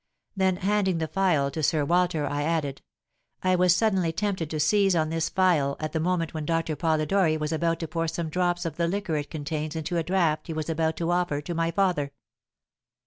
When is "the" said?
0.97-1.07, 5.93-5.99, 8.77-8.87